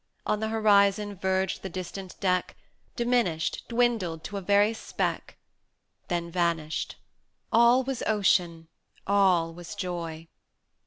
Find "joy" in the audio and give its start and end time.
9.75-10.27